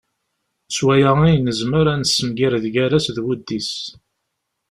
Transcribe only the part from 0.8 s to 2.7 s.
waya ay nezmer ad nessemgired